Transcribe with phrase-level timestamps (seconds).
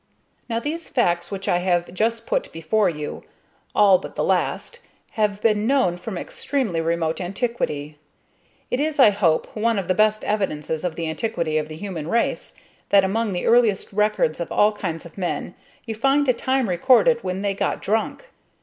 [0.49, 3.23] Now these facts which I have just put before you
[3.75, 4.79] all but the last
[5.11, 7.99] have been known from extremely remote antiquity.
[8.71, 12.07] It is, I hope one of the best evidences of the antiquity of the human
[12.07, 12.55] race,
[12.89, 15.53] that among the earliest records of all kinds of men,
[15.85, 18.25] you find a time recorded when they got drunk.